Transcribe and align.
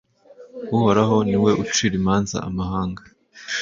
uhoraho 0.75 1.15
ni 1.29 1.37
we 1.43 1.51
ucira 1.63 1.93
imanza 1.99 2.37
amahanga 2.47 3.01